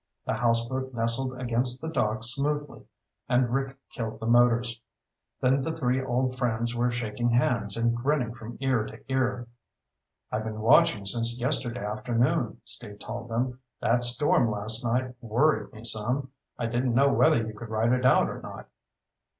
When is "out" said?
18.03-18.27